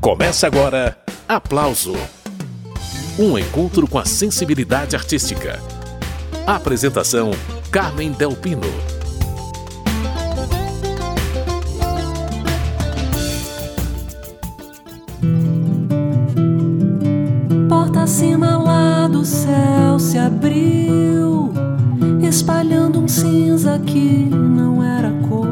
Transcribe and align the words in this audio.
Começa 0.00 0.46
agora 0.46 0.96
Aplauso 1.28 1.92
Um 3.18 3.38
encontro 3.38 3.86
com 3.86 3.98
a 3.98 4.06
sensibilidade 4.06 4.96
artística. 4.96 5.60
Apresentação: 6.46 7.32
Carmen 7.70 8.10
Delpino. 8.10 8.62
Porta 17.68 18.00
acima 18.00 18.56
lá 18.56 19.06
do 19.06 19.22
céu 19.22 19.98
se 19.98 20.16
abriu, 20.16 21.52
espalhando 22.26 23.00
um 23.00 23.06
cinza 23.06 23.78
que 23.78 24.00
não 24.24 24.82
era 24.82 25.10
cor. 25.28 25.46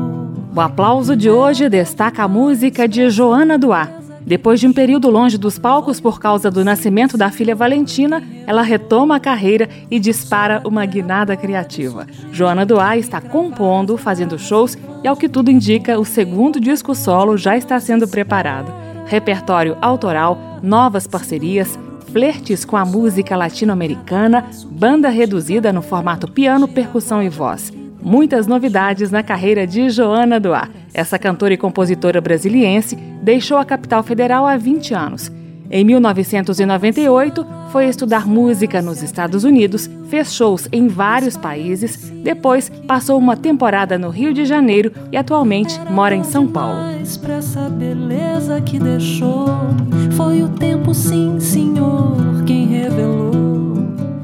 O 0.56 0.58
aplauso 0.58 1.14
de 1.14 1.28
hoje 1.28 1.68
destaca 1.68 2.22
a 2.22 2.28
música 2.28 2.88
de 2.88 3.10
Joana 3.10 3.58
Duá. 3.58 3.98
Depois 4.28 4.60
de 4.60 4.66
um 4.66 4.74
período 4.74 5.08
longe 5.08 5.38
dos 5.38 5.58
palcos 5.58 5.98
por 5.98 6.20
causa 6.20 6.50
do 6.50 6.62
nascimento 6.62 7.16
da 7.16 7.30
filha 7.30 7.56
Valentina, 7.56 8.22
ela 8.46 8.60
retoma 8.60 9.16
a 9.16 9.20
carreira 9.20 9.66
e 9.90 9.98
dispara 9.98 10.60
uma 10.66 10.84
guinada 10.84 11.34
criativa. 11.34 12.06
Joana 12.30 12.66
Duá 12.66 12.94
está 12.98 13.22
compondo, 13.22 13.96
fazendo 13.96 14.38
shows 14.38 14.76
e, 15.02 15.08
ao 15.08 15.16
que 15.16 15.30
tudo 15.30 15.50
indica, 15.50 15.98
o 15.98 16.04
segundo 16.04 16.60
disco 16.60 16.94
solo 16.94 17.38
já 17.38 17.56
está 17.56 17.80
sendo 17.80 18.06
preparado. 18.06 18.70
Repertório 19.06 19.78
autoral, 19.80 20.58
novas 20.62 21.06
parcerias, 21.06 21.78
flertes 22.12 22.66
com 22.66 22.76
a 22.76 22.84
música 22.84 23.34
latino-americana, 23.34 24.44
banda 24.66 25.08
reduzida 25.08 25.72
no 25.72 25.80
formato 25.80 26.30
piano, 26.30 26.68
percussão 26.68 27.22
e 27.22 27.30
voz. 27.30 27.72
Muitas 28.08 28.46
novidades 28.46 29.10
na 29.10 29.22
carreira 29.22 29.66
de 29.66 29.90
Joana 29.90 30.40
Duá. 30.40 30.66
Essa 30.94 31.18
cantora 31.18 31.52
e 31.52 31.58
compositora 31.58 32.22
brasiliense 32.22 32.96
deixou 32.96 33.58
a 33.58 33.66
capital 33.66 34.02
federal 34.02 34.46
há 34.46 34.56
20 34.56 34.94
anos. 34.94 35.30
Em 35.70 35.84
1998, 35.84 37.46
foi 37.70 37.84
estudar 37.84 38.26
música 38.26 38.80
nos 38.80 39.02
Estados 39.02 39.44
Unidos, 39.44 39.90
fez 40.08 40.32
shows 40.32 40.66
em 40.72 40.88
vários 40.88 41.36
países, 41.36 42.10
depois 42.24 42.70
passou 42.86 43.18
uma 43.18 43.36
temporada 43.36 43.98
no 43.98 44.08
Rio 44.08 44.32
de 44.32 44.46
Janeiro 44.46 44.90
e 45.12 45.16
atualmente 45.18 45.78
mora 45.90 46.16
em 46.16 46.24
São 46.24 46.46
Paulo. 46.46 46.78
Foi 50.16 50.42
o 50.42 50.48
tempo, 50.48 50.94
sim, 50.94 51.38
senhor, 51.38 52.42
quem 52.46 52.68
revelou. 52.68 53.47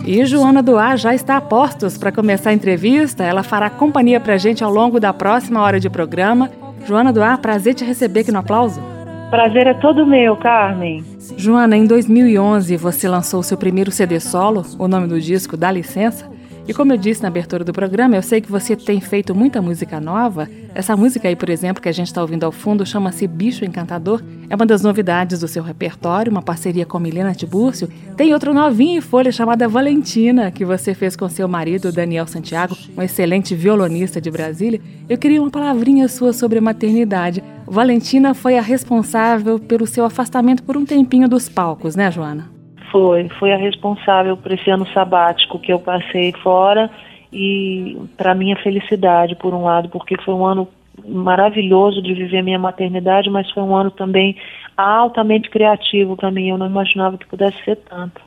E 0.06 0.22
Joana 0.26 0.62
Duá 0.62 0.96
já 0.96 1.14
está 1.14 1.38
a 1.38 1.40
postos 1.40 1.96
para 1.96 2.12
começar 2.12 2.50
a 2.50 2.52
entrevista. 2.52 3.24
Ela 3.24 3.42
fará 3.42 3.70
companhia 3.70 4.20
para 4.20 4.34
a 4.34 4.38
gente 4.38 4.62
ao 4.62 4.70
longo 4.70 5.00
da 5.00 5.14
próxima 5.14 5.62
hora 5.62 5.80
de 5.80 5.88
programa. 5.88 6.50
Joana 6.86 7.10
Duá, 7.10 7.38
prazer 7.38 7.72
te 7.72 7.84
receber 7.84 8.20
aqui 8.20 8.30
no 8.30 8.40
Aplauso. 8.40 8.82
Prazer 9.30 9.66
é 9.66 9.72
todo 9.72 10.06
meu, 10.06 10.36
Carmen. 10.36 11.02
Joana, 11.38 11.74
em 11.74 11.86
2011 11.86 12.76
você 12.76 13.08
lançou 13.08 13.42
seu 13.42 13.56
primeiro 13.56 13.90
CD 13.90 14.20
solo, 14.20 14.62
o 14.78 14.86
nome 14.86 15.06
do 15.08 15.18
disco 15.18 15.56
Dá 15.56 15.72
Licença. 15.72 16.33
E 16.66 16.72
como 16.72 16.94
eu 16.94 16.96
disse 16.96 17.20
na 17.20 17.28
abertura 17.28 17.62
do 17.62 17.74
programa, 17.74 18.16
eu 18.16 18.22
sei 18.22 18.40
que 18.40 18.50
você 18.50 18.74
tem 18.74 18.98
feito 18.98 19.34
muita 19.34 19.60
música 19.60 20.00
nova. 20.00 20.48
Essa 20.74 20.96
música 20.96 21.28
aí, 21.28 21.36
por 21.36 21.50
exemplo, 21.50 21.82
que 21.82 21.90
a 21.90 21.92
gente 21.92 22.06
está 22.06 22.22
ouvindo 22.22 22.44
ao 22.44 22.50
fundo, 22.50 22.86
chama-se 22.86 23.26
Bicho 23.26 23.66
Encantador. 23.66 24.22
É 24.48 24.56
uma 24.56 24.64
das 24.64 24.80
novidades 24.80 25.40
do 25.40 25.46
seu 25.46 25.62
repertório, 25.62 26.32
uma 26.32 26.40
parceria 26.40 26.86
com 26.86 26.98
Milena 26.98 27.34
Tibúrcio. 27.34 27.86
Tem 28.16 28.32
outro 28.32 28.54
novinho 28.54 28.96
em 28.96 29.00
folha 29.02 29.30
chamada 29.30 29.68
Valentina, 29.68 30.50
que 30.50 30.64
você 30.64 30.94
fez 30.94 31.14
com 31.14 31.28
seu 31.28 31.46
marido, 31.46 31.92
Daniel 31.92 32.26
Santiago, 32.26 32.74
um 32.96 33.02
excelente 33.02 33.54
violonista 33.54 34.18
de 34.18 34.30
Brasília. 34.30 34.80
Eu 35.06 35.18
queria 35.18 35.42
uma 35.42 35.50
palavrinha 35.50 36.08
sua 36.08 36.32
sobre 36.32 36.60
a 36.60 36.62
maternidade. 36.62 37.44
Valentina 37.66 38.32
foi 38.32 38.56
a 38.56 38.62
responsável 38.62 39.58
pelo 39.58 39.86
seu 39.86 40.04
afastamento 40.04 40.62
por 40.62 40.78
um 40.78 40.86
tempinho 40.86 41.28
dos 41.28 41.46
palcos, 41.46 41.94
né, 41.94 42.10
Joana? 42.10 42.53
Foi, 42.94 43.28
foi 43.40 43.52
a 43.52 43.56
responsável 43.56 44.36
por 44.36 44.52
esse 44.52 44.70
ano 44.70 44.86
sabático 44.94 45.58
que 45.58 45.72
eu 45.72 45.80
passei 45.80 46.32
fora 46.44 46.88
e 47.32 47.98
para 48.16 48.36
minha 48.36 48.54
felicidade, 48.54 49.34
por 49.34 49.52
um 49.52 49.64
lado, 49.64 49.88
porque 49.88 50.16
foi 50.22 50.32
um 50.32 50.46
ano 50.46 50.68
maravilhoso 51.04 52.00
de 52.00 52.14
viver 52.14 52.40
minha 52.40 52.56
maternidade, 52.56 53.28
mas 53.28 53.50
foi 53.50 53.64
um 53.64 53.74
ano 53.74 53.90
também 53.90 54.36
altamente 54.76 55.50
criativo 55.50 56.16
para 56.16 56.30
mim. 56.30 56.50
Eu 56.50 56.56
não 56.56 56.66
imaginava 56.66 57.18
que 57.18 57.26
pudesse 57.26 57.56
ser 57.64 57.78
tanto. 57.78 58.20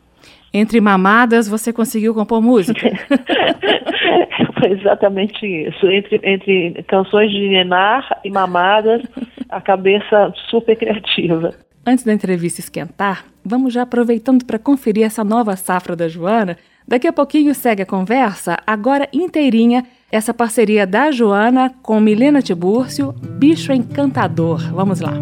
Entre 0.54 0.82
mamadas, 0.82 1.48
você 1.48 1.72
conseguiu 1.72 2.14
compor 2.14 2.42
música? 2.42 2.90
foi 4.60 4.72
exatamente 4.72 5.46
isso. 5.46 5.90
Entre, 5.90 6.20
entre 6.22 6.84
canções 6.90 7.32
de 7.32 7.48
nenar 7.48 8.20
e 8.22 8.30
mamadas, 8.30 9.02
a 9.48 9.62
cabeça 9.62 10.34
super 10.50 10.76
criativa. 10.76 11.54
Antes 11.90 12.04
da 12.04 12.12
entrevista 12.12 12.60
esquentar, 12.60 13.24
vamos 13.46 13.74
já 13.74 13.84
aproveitando 13.84 14.44
para 14.44 14.60
conferir 14.60 15.06
essa 15.06 15.24
nova 15.24 15.56
safra 15.56 15.96
da 15.96 16.10
Joana. 16.10 16.58
Daqui 16.86 17.08
a 17.08 17.14
pouquinho 17.14 17.56
segue 17.56 17.82
a 17.82 17.86
conversa, 17.86 18.58
agora 18.68 19.08
inteirinha, 19.14 19.86
essa 20.12 20.34
parceria 20.34 20.86
da 20.86 21.12
Joana 21.12 21.74
com 21.82 21.98
Milena 22.02 22.42
Tibúrcio, 22.42 23.16
Bicho 23.40 23.72
Encantador. 23.72 24.70
Vamos 24.74 25.00
lá. 25.00 25.14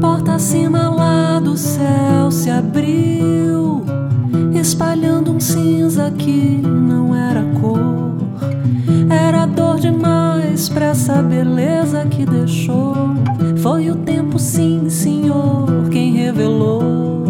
Porta 0.00 0.36
acima 0.36 0.88
lá 0.88 1.38
do 1.38 1.54
céu 1.54 2.30
se 2.30 2.48
abriu, 2.48 3.84
espalhando 4.58 5.32
um 5.32 5.40
cinza 5.40 6.10
que 6.12 6.62
não 6.62 7.14
era 7.14 7.42
cor. 7.60 7.78
Era 9.10 9.44
dor 9.44 9.78
demais 9.78 10.70
pra 10.70 10.86
essa 10.86 11.22
beleza 11.22 12.06
que 12.06 12.24
deixou. 12.24 12.94
Foi 13.62 13.90
o 13.90 13.96
tempo, 13.96 14.23
revelou. 16.24 17.24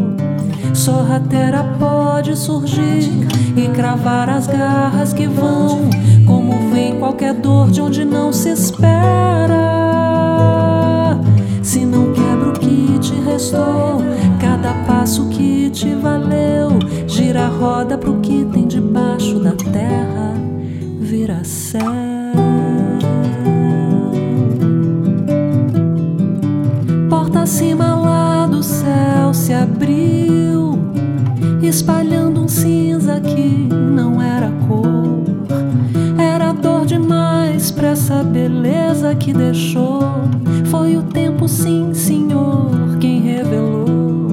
Sorrateira 0.72 1.64
pode 1.78 2.36
surgir 2.36 3.10
e 3.56 3.68
cravar 3.74 4.28
as 4.28 4.46
garras 4.46 5.12
que 5.12 5.26
vão, 5.26 5.90
como 6.26 6.70
vem 6.70 6.98
qualquer 6.98 7.34
dor 7.34 7.70
de 7.70 7.80
onde 7.80 8.04
não 8.04 8.32
se 8.32 8.50
espera. 8.50 9.58
Se 11.62 11.84
não 11.84 12.12
quebra 12.12 12.50
o 12.50 12.52
que 12.52 12.98
te 13.00 13.14
restou, 13.14 14.02
cada 14.40 14.72
passo 14.86 15.28
que 15.28 15.70
te 15.70 15.94
valeu, 15.94 16.70
gira 17.06 17.46
a 17.46 17.48
roda 17.48 17.98
pro 17.98 18.20
que 18.20 18.44
tem 18.44 18.66
debaixo 18.66 19.38
da 19.40 19.52
terra, 19.52 20.34
vira 21.00 21.42
céu. 21.44 22.23
Espalhando 31.74 32.40
um 32.40 32.46
cinza 32.46 33.20
que 33.20 33.68
não 33.68 34.22
era 34.22 34.48
cor. 34.68 35.24
Era 36.16 36.52
dor 36.52 36.86
demais 36.86 37.72
pra 37.72 37.88
essa 37.88 38.22
beleza 38.22 39.12
que 39.16 39.32
deixou. 39.32 40.00
Foi 40.66 40.96
o 40.96 41.02
tempo, 41.02 41.48
sim, 41.48 41.92
senhor, 41.92 42.96
quem 43.00 43.20
revelou. 43.22 44.28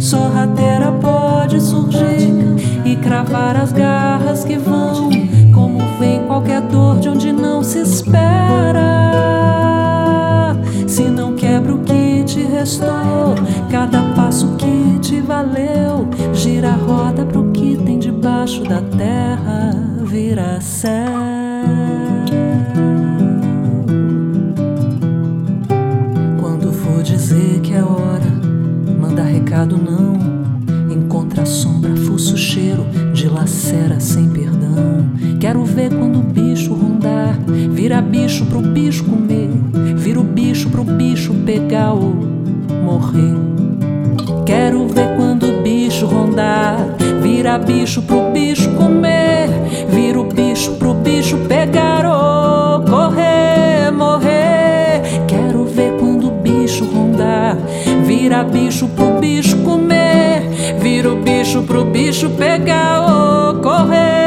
Sorrateira 0.00 0.90
pode 0.92 1.60
surgir 1.60 2.32
e 2.82 2.96
cravar 2.96 3.56
as 3.56 3.70
garras 3.70 4.42
que 4.42 4.56
vão, 4.56 5.10
como 5.52 5.80
vem 5.98 6.24
qualquer 6.26 6.62
dor 6.62 6.98
de 6.98 7.10
onde 7.10 7.30
não 7.30 7.62
se 7.62 7.80
espera. 7.80 8.80
Se 10.86 11.02
não 11.10 11.34
quebra 11.34 11.74
o 11.74 11.80
que 11.80 12.24
te 12.24 12.40
restou, 12.40 13.34
cada 13.70 14.00
passo 14.14 14.54
que 14.56 14.73
valeu, 15.24 16.06
gira 16.34 16.68
a 16.68 16.76
roda 16.76 17.24
pro 17.24 17.50
que 17.50 17.76
tem 17.78 17.98
debaixo 17.98 18.62
da 18.62 18.80
terra, 18.82 19.70
vira 20.04 20.60
céu. 20.60 21.12
Quando 26.40 26.72
for 26.72 27.02
dizer 27.02 27.60
que 27.62 27.72
é 27.72 27.82
hora, 27.82 28.30
manda 29.00 29.22
recado 29.22 29.78
não. 29.78 30.14
Encontra 30.94 31.46
sombra, 31.46 31.96
fuço 31.96 32.36
cheiro, 32.36 32.84
dilacera 33.14 33.98
sem 33.98 34.28
perdão. 34.28 35.06
Quero 35.40 35.64
ver 35.64 35.90
quando 35.90 36.18
o 36.18 36.22
bicho 36.22 36.74
rondar, 36.74 37.38
vira 37.72 38.00
bicho 38.02 38.44
pro 38.46 38.60
bicho 38.60 39.04
comer, 39.04 39.50
vira 39.96 40.20
o 40.20 40.24
bicho 40.24 40.68
pro 40.68 40.84
bicho 40.84 41.34
pegar 41.46 41.94
ou 41.94 42.14
morrer. 42.84 43.53
Quero 44.46 44.86
ver 44.88 45.16
quando 45.16 45.48
o 45.48 45.62
bicho 45.62 46.04
rondar, 46.06 46.76
vira 47.22 47.58
bicho 47.58 48.02
pro 48.02 48.30
bicho 48.30 48.70
comer, 48.74 49.48
vira 49.88 50.20
o 50.20 50.24
bicho 50.24 50.72
pro 50.72 50.92
bicho 50.92 51.38
pegar 51.48 52.04
ou 52.04 52.82
correr, 52.82 53.90
morrer. 53.90 55.00
Quero 55.26 55.64
ver 55.64 55.92
quando 55.98 56.28
o 56.28 56.30
bicho 56.30 56.84
rondar, 56.84 57.56
vira 58.04 58.44
bicho 58.44 58.86
pro 58.88 59.18
bicho 59.18 59.56
comer, 59.58 60.42
vira 60.78 61.10
o 61.10 61.16
bicho 61.16 61.62
pro 61.62 61.84
bicho 61.86 62.28
pegar 62.30 63.00
ou 63.00 63.54
correr, 63.62 64.23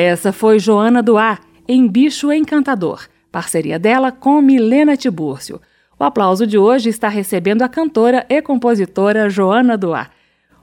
Essa 0.00 0.32
foi 0.32 0.60
Joana 0.60 1.02
Duar, 1.02 1.40
em 1.66 1.88
Bicho 1.88 2.32
Encantador, 2.32 3.08
parceria 3.32 3.80
dela 3.80 4.12
com 4.12 4.40
Milena 4.40 4.96
Tibúrcio. 4.96 5.60
O 5.98 6.04
aplauso 6.04 6.46
de 6.46 6.56
hoje 6.56 6.88
está 6.88 7.08
recebendo 7.08 7.62
a 7.62 7.68
cantora 7.68 8.24
e 8.28 8.40
compositora 8.40 9.28
Joana 9.28 9.76
Duar. 9.76 10.12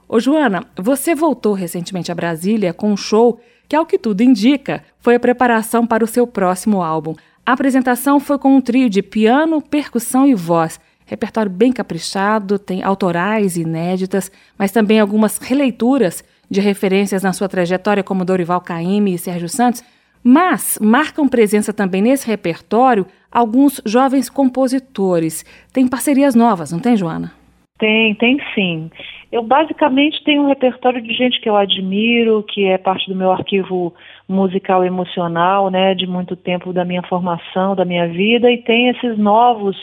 Ô 0.08 0.18
Joana, 0.18 0.64
você 0.74 1.14
voltou 1.14 1.52
recentemente 1.52 2.10
a 2.10 2.14
Brasília 2.14 2.72
com 2.72 2.90
um 2.90 2.96
show 2.96 3.38
que, 3.68 3.76
ao 3.76 3.84
que 3.84 3.98
tudo 3.98 4.22
indica, 4.22 4.82
foi 5.00 5.16
a 5.16 5.20
preparação 5.20 5.86
para 5.86 6.02
o 6.02 6.08
seu 6.08 6.26
próximo 6.26 6.82
álbum. 6.82 7.14
A 7.44 7.52
apresentação 7.52 8.18
foi 8.18 8.38
com 8.38 8.56
um 8.56 8.60
trio 8.62 8.88
de 8.88 9.02
piano, 9.02 9.60
percussão 9.60 10.26
e 10.26 10.34
voz. 10.34 10.80
Repertório 11.04 11.50
bem 11.50 11.72
caprichado, 11.72 12.58
tem 12.58 12.82
autorais 12.82 13.58
inéditas, 13.58 14.32
mas 14.58 14.72
também 14.72 14.98
algumas 14.98 15.36
releituras 15.36 16.24
de 16.50 16.60
referências 16.60 17.22
na 17.22 17.32
sua 17.32 17.48
trajetória, 17.48 18.02
como 18.02 18.24
Dorival 18.24 18.60
Caymmi 18.60 19.14
e 19.14 19.18
Sérgio 19.18 19.48
Santos. 19.48 19.82
Mas 20.22 20.78
marcam 20.82 21.28
presença 21.28 21.72
também 21.72 22.02
nesse 22.02 22.26
repertório 22.26 23.06
alguns 23.30 23.80
jovens 23.84 24.28
compositores. 24.28 25.44
Tem 25.72 25.86
parcerias 25.86 26.34
novas, 26.34 26.72
não 26.72 26.80
tem, 26.80 26.96
Joana? 26.96 27.32
Tem, 27.78 28.14
tem 28.14 28.40
sim. 28.54 28.90
Eu 29.30 29.42
basicamente 29.42 30.24
tenho 30.24 30.42
um 30.42 30.48
repertório 30.48 31.02
de 31.02 31.12
gente 31.12 31.40
que 31.40 31.48
eu 31.48 31.56
admiro, 31.56 32.42
que 32.48 32.64
é 32.64 32.78
parte 32.78 33.08
do 33.08 33.14
meu 33.14 33.30
arquivo 33.30 33.94
musical 34.28 34.84
emocional, 34.84 35.70
né, 35.70 35.94
de 35.94 36.06
muito 36.06 36.34
tempo 36.34 36.72
da 36.72 36.84
minha 36.84 37.02
formação, 37.02 37.76
da 37.76 37.84
minha 37.84 38.08
vida, 38.08 38.50
e 38.50 38.58
tem 38.58 38.88
esses 38.88 39.18
novos 39.18 39.76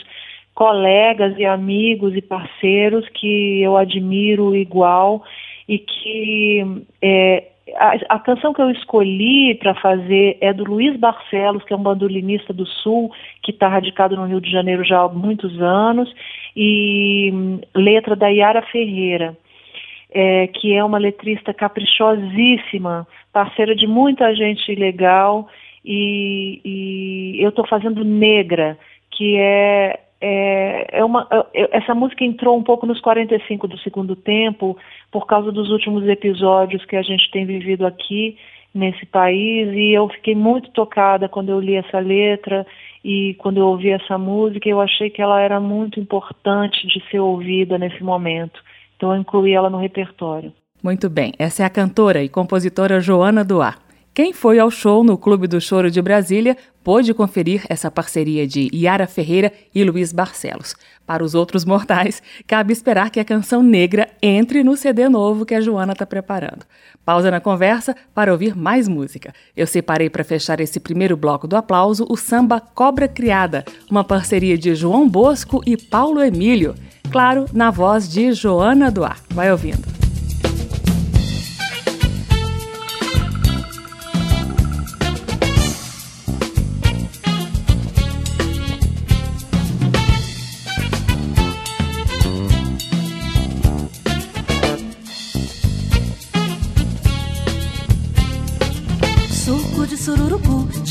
colegas 0.54 1.34
e 1.38 1.44
amigos 1.44 2.14
e 2.16 2.22
parceiros 2.22 3.08
que 3.14 3.62
eu 3.62 3.76
admiro 3.76 4.54
igual 4.54 5.22
e 5.68 5.78
que 5.78 6.84
é, 7.00 7.48
a, 7.76 8.16
a, 8.16 8.18
canção 8.18 8.52
que 8.52 8.60
eu 8.60 8.70
escolhi 8.70 9.54
para 9.54 9.74
fazer 9.74 10.36
é 10.40 10.52
do 10.52 10.64
Luiz 10.64 10.96
Barcelos, 10.98 11.64
que 11.64 11.72
é 11.72 11.76
um 11.76 11.82
bandolinista 11.82 12.52
do 12.52 12.66
Sul, 12.66 13.10
que 13.42 13.50
está 13.50 13.68
radicado 13.68 14.16
no 14.16 14.26
Rio 14.26 14.40
de 14.40 14.50
Janeiro 14.50 14.84
já 14.84 15.00
há 15.00 15.08
muitos 15.08 15.60
anos, 15.60 16.12
e 16.54 17.30
hum, 17.32 17.60
letra 17.74 18.14
da 18.14 18.28
Yara 18.28 18.62
Ferreira, 18.62 19.36
é, 20.10 20.46
que 20.48 20.74
é 20.74 20.84
uma 20.84 20.98
letrista 20.98 21.54
caprichosíssima, 21.54 23.06
parceira 23.32 23.74
de 23.74 23.86
muita 23.86 24.34
gente 24.34 24.74
legal, 24.74 25.48
e, 25.84 26.60
e 26.64 27.42
eu 27.42 27.48
estou 27.48 27.66
fazendo 27.66 28.04
Negra, 28.04 28.78
que 29.10 29.36
é 29.36 30.00
é, 30.26 31.00
é 31.00 31.04
uma, 31.04 31.28
é, 31.30 31.76
essa 31.76 31.94
música 31.94 32.24
entrou 32.24 32.56
um 32.56 32.62
pouco 32.62 32.86
nos 32.86 32.98
45 33.02 33.68
do 33.68 33.78
segundo 33.80 34.16
tempo 34.16 34.74
por 35.12 35.26
causa 35.26 35.52
dos 35.52 35.68
últimos 35.68 36.08
episódios 36.08 36.82
que 36.86 36.96
a 36.96 37.02
gente 37.02 37.30
tem 37.30 37.44
vivido 37.44 37.84
aqui 37.84 38.38
nesse 38.74 39.04
país 39.04 39.68
e 39.74 39.92
eu 39.92 40.08
fiquei 40.08 40.34
muito 40.34 40.70
tocada 40.70 41.28
quando 41.28 41.50
eu 41.50 41.60
li 41.60 41.74
essa 41.74 41.98
letra 41.98 42.66
e 43.04 43.34
quando 43.34 43.58
eu 43.58 43.66
ouvi 43.66 43.90
essa 43.90 44.16
música 44.16 44.66
eu 44.66 44.80
achei 44.80 45.10
que 45.10 45.20
ela 45.20 45.42
era 45.42 45.60
muito 45.60 46.00
importante 46.00 46.86
de 46.86 47.02
ser 47.10 47.20
ouvida 47.20 47.76
nesse 47.76 48.02
momento. 48.02 48.58
Então 48.96 49.12
eu 49.12 49.20
incluí 49.20 49.52
ela 49.52 49.68
no 49.68 49.78
repertório. 49.78 50.54
Muito 50.82 51.10
bem, 51.10 51.34
essa 51.38 51.62
é 51.62 51.66
a 51.66 51.70
cantora 51.70 52.22
e 52.22 52.30
compositora 52.30 52.98
Joana 52.98 53.44
Duar. 53.44 53.83
Quem 54.14 54.32
foi 54.32 54.60
ao 54.60 54.70
show 54.70 55.02
no 55.02 55.18
Clube 55.18 55.48
do 55.48 55.60
Choro 55.60 55.90
de 55.90 56.00
Brasília 56.00 56.56
pôde 56.84 57.12
conferir 57.12 57.64
essa 57.68 57.90
parceria 57.90 58.46
de 58.46 58.70
Yara 58.72 59.08
Ferreira 59.08 59.52
e 59.74 59.82
Luiz 59.82 60.12
Barcelos. 60.12 60.76
Para 61.04 61.24
os 61.24 61.34
outros 61.34 61.64
mortais, 61.64 62.22
cabe 62.46 62.72
esperar 62.72 63.10
que 63.10 63.18
a 63.18 63.24
canção 63.24 63.60
negra 63.60 64.08
entre 64.22 64.62
no 64.62 64.76
CD 64.76 65.08
novo 65.08 65.44
que 65.44 65.52
a 65.52 65.60
Joana 65.60 65.94
está 65.94 66.06
preparando. 66.06 66.64
Pausa 67.04 67.28
na 67.28 67.40
conversa 67.40 67.96
para 68.14 68.30
ouvir 68.30 68.56
mais 68.56 68.86
música. 68.86 69.34
Eu 69.56 69.66
separei 69.66 70.08
para 70.08 70.22
fechar 70.22 70.60
esse 70.60 70.78
primeiro 70.78 71.16
bloco 71.16 71.48
do 71.48 71.56
aplauso 71.56 72.06
o 72.08 72.16
samba 72.16 72.60
Cobra 72.60 73.08
Criada, 73.08 73.64
uma 73.90 74.04
parceria 74.04 74.56
de 74.56 74.76
João 74.76 75.08
Bosco 75.08 75.60
e 75.66 75.76
Paulo 75.76 76.22
Emílio. 76.22 76.76
Claro, 77.10 77.46
na 77.52 77.68
voz 77.68 78.08
de 78.08 78.32
Joana 78.32 78.92
Duar. 78.92 79.18
Vai 79.30 79.50
ouvindo. 79.50 80.03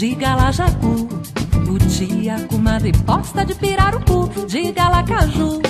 De 0.04 0.16
Galajacu, 0.16 1.08
Butia, 1.66 2.46
comadre 2.50 2.92
posta 3.06 3.46
de 3.46 3.56
pirarucu, 3.56 4.30
de 4.48 4.72
Galacaju. 4.72 5.62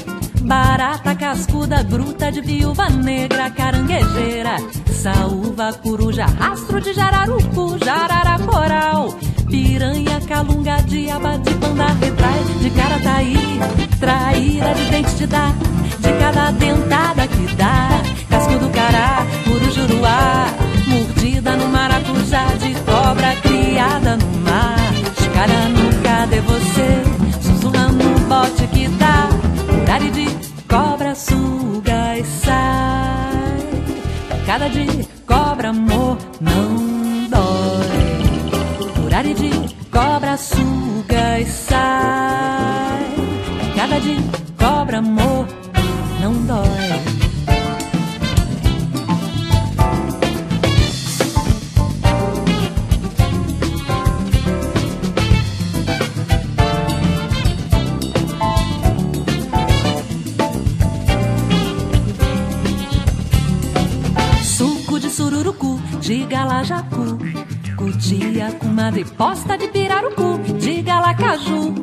Barata 0.41 1.15
cascuda, 1.15 1.83
gruta 1.83 2.30
de 2.31 2.41
viúva 2.41 2.89
negra, 2.89 3.50
caranguejeira, 3.51 4.57
saúva, 4.91 5.71
coruja, 5.81 6.25
rastro 6.25 6.81
de 6.81 6.94
jararucu, 6.94 7.77
jarara 7.85 8.38
coral, 8.39 9.15
piranha, 9.50 10.19
calunga, 10.27 10.81
diaba, 10.81 11.38
de 11.38 11.51
panda, 11.51 11.94
retrai, 12.01 12.44
de 12.62 12.69
carataí, 12.71 13.59
traíra 14.00 14.74
de 14.74 14.89
dente 14.89 15.15
de 15.19 15.27
dar, 15.27 15.53
de 16.00 16.12
cada 16.19 16.51
dentada 16.51 17.27
que 17.27 17.56
dá, 17.56 17.93
criada 23.83 24.18
no 24.18 24.39
mar. 24.39 24.77
Chicalha 25.19 25.69
no 25.69 26.01
cadê 26.01 26.39
você? 26.41 27.03
Sussurra 27.41 27.88
no 27.88 28.19
bote 28.27 28.68
que 28.68 28.88
dá. 28.88 29.30
Horário 29.81 30.12
de 30.12 30.27
cobra 30.69 31.13
suga 31.15 32.18
e 32.18 32.25
sai. 32.25 33.57
Cada 34.45 34.69
dia 34.69 35.06
cobra 35.25 35.69
amor 35.69 36.18
não 36.39 37.27
dói. 37.30 39.06
Horário 39.06 39.33
de 39.35 39.51
cobra 39.91 40.38
suga 40.38 41.39
e 41.39 41.45
sai. 41.45 43.03
Cada 43.75 44.00
dia 44.00 44.19
Galajacu. 66.63 67.17
Cutia, 67.75 68.51
comadre, 68.59 69.03
posta 69.03 69.57
de 69.57 69.67
pirarucu, 69.67 70.37
de 70.59 70.81
Galacaju. 70.81 71.73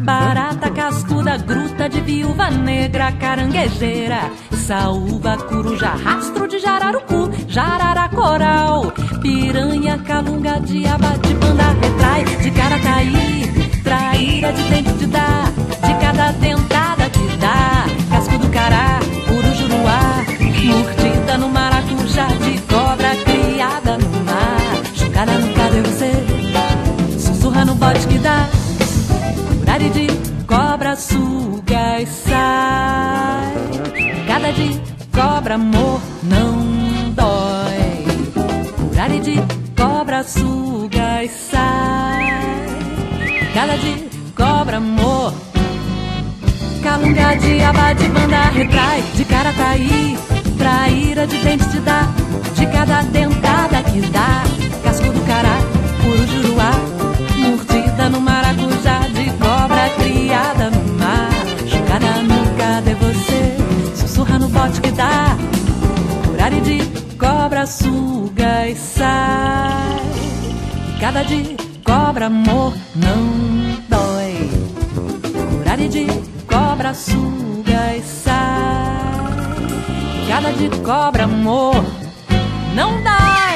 Barata 0.00 0.70
cascuda, 0.70 1.36
gruta 1.36 1.88
de 1.88 2.00
viúva 2.00 2.50
negra, 2.50 3.12
caranguejeira. 3.12 4.30
Saúva, 4.66 5.36
coruja, 5.36 5.94
rastro 6.02 6.48
de 6.48 6.58
jararucu, 6.58 7.30
jarara 7.48 8.08
coral. 8.08 8.94
Piranha, 9.20 9.98
calunga, 10.04 10.58
diaba, 10.60 11.18
de 11.18 11.34
banda, 11.34 11.74
retrai, 11.82 12.24
de 12.24 12.50
carataí. 12.50 13.70
Traíra 13.84 14.52
de 14.52 14.62
dente 14.70 14.92
de 14.92 15.06
dar, 15.08 15.52
de 15.52 15.94
cada 16.00 16.32
dentada 16.32 17.10
que 17.10 17.36
dá. 17.36 17.84
Casco 18.08 18.38
do 18.38 18.48
cará, 18.48 19.00
urujuruá, 19.28 20.24
mordida 20.64 21.36
no 21.36 21.48
maracujá, 21.50 22.26
de 22.44 22.58
cobra 22.72 23.29
cobra 40.20 40.24
suga 40.24 41.24
e 41.24 41.28
sai. 41.28 42.26
Cada 43.54 43.76
dia 43.78 44.08
cobra 44.34 44.76
amor. 44.76 45.32
Calunga, 46.82 47.36
diaba, 47.36 47.92
de 47.94 48.08
banda, 48.08 48.50
retrai, 48.50 49.02
de 49.14 49.24
carataí, 49.24 50.18
traíra 50.58 51.26
de 51.26 51.36
dente 51.38 51.68
de 51.68 51.80
dar 51.80 52.08
de 52.54 52.66
cada 52.66 53.02
dentada 53.02 53.82
que 53.82 54.00
dá. 54.12 54.42
Casco 54.82 55.06
do 55.06 55.20
cará, 55.26 55.56
juruá, 56.02 56.72
mordida 57.38 58.08
no 58.10 58.20
maracujá, 58.20 59.00
de 59.08 59.30
cobra 59.38 59.88
criada 59.98 60.70
no 60.70 60.98
mar. 60.98 61.30
Jogada 61.66 62.22
no 62.22 62.56
cadê 62.56 62.94
você? 62.94 63.56
Sussurra 63.94 64.38
no 64.38 64.48
bote 64.48 64.80
que 64.80 64.90
dá. 64.90 65.36
Horário 66.32 66.60
de 66.62 66.82
cobra 67.16 67.66
suga 67.66 68.68
e 68.68 68.76
sai. 68.76 70.09
Cada 71.00 71.22
de 71.22 71.56
cobra 71.82 72.26
amor 72.26 72.74
não 72.94 73.80
dói. 73.88 74.50
Horário 75.58 75.88
de 75.88 76.06
cobra 76.46 76.92
suga 76.92 77.96
e 77.96 78.02
sai. 78.02 78.36
Cada 80.28 80.52
de 80.52 80.68
cobra 80.82 81.24
amor 81.24 81.82
não 82.74 83.02
dói. 83.02 83.49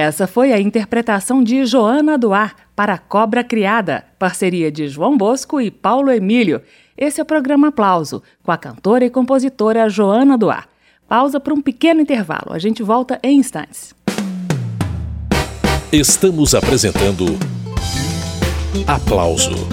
Essa 0.00 0.26
foi 0.26 0.50
a 0.50 0.58
interpretação 0.58 1.44
de 1.44 1.66
Joana 1.66 2.16
Duar 2.16 2.56
para 2.74 2.96
Cobra 2.96 3.44
Criada, 3.44 4.02
parceria 4.18 4.72
de 4.72 4.88
João 4.88 5.14
Bosco 5.14 5.60
e 5.60 5.70
Paulo 5.70 6.10
Emílio. 6.10 6.62
Esse 6.96 7.20
é 7.20 7.22
o 7.22 7.26
programa 7.26 7.68
Aplauso, 7.68 8.22
com 8.42 8.50
a 8.50 8.56
cantora 8.56 9.04
e 9.04 9.10
compositora 9.10 9.90
Joana 9.90 10.38
Duar. 10.38 10.66
Pausa 11.06 11.38
para 11.38 11.52
um 11.52 11.60
pequeno 11.60 12.00
intervalo, 12.00 12.50
a 12.50 12.58
gente 12.58 12.82
volta 12.82 13.20
em 13.22 13.38
instantes. 13.38 13.94
Estamos 15.92 16.54
apresentando 16.54 17.26
Aplauso 18.86 19.68